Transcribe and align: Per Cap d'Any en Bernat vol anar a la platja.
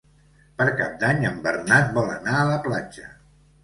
Per 0.61 0.67
Cap 0.79 0.95
d'Any 1.05 1.29
en 1.33 1.39
Bernat 1.45 1.95
vol 2.01 2.13
anar 2.19 2.37
a 2.43 2.51
la 2.53 2.61
platja. 2.69 3.11